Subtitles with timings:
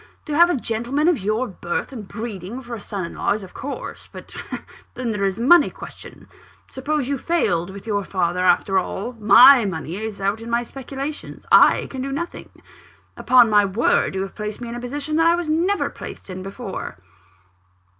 [0.25, 3.43] To have a gentleman of your birth and breeding for a son in law, is
[3.43, 4.35] of course but
[4.95, 6.27] then there is the money question.
[6.71, 11.45] Suppose you failed with your father after all my money is out in my speculations
[11.51, 12.49] I can do nothing.
[13.15, 16.31] Upon my word, you have placed me in a position that I never was placed
[16.31, 16.97] in before."